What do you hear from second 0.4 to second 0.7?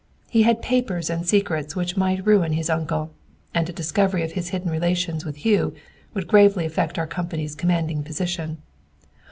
had